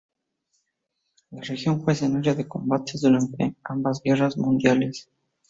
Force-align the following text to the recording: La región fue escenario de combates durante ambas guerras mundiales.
La 1.29 1.43
región 1.43 1.83
fue 1.83 1.93
escenario 1.93 2.33
de 2.33 2.47
combates 2.47 3.01
durante 3.01 3.55
ambas 3.63 4.01
guerras 4.03 4.35
mundiales. 4.35 5.07